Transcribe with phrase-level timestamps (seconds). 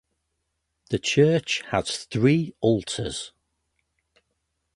[0.89, 3.33] The church has three altars.